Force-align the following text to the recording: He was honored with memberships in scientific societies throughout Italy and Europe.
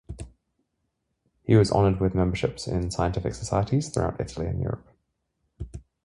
He 1.43 1.55
was 1.55 1.69
honored 1.71 1.99
with 1.99 2.15
memberships 2.15 2.65
in 2.65 2.89
scientific 2.89 3.35
societies 3.35 3.89
throughout 3.89 4.19
Italy 4.19 4.47
and 4.47 4.59
Europe. 4.59 4.87